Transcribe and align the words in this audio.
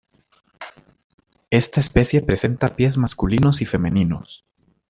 Esta 1.51 1.79
especie 1.79 2.23
presenta 2.23 2.75
pies 2.75 2.97
masculinos 2.97 3.61
y 3.61 3.67
femeninos. 3.67 4.43